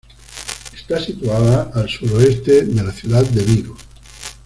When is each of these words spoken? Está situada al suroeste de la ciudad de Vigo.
Está 0.73 0.99
situada 0.99 1.69
al 1.75 1.87
suroeste 1.87 2.65
de 2.65 2.83
la 2.83 2.91
ciudad 2.91 3.23
de 3.23 3.43
Vigo. 3.43 3.77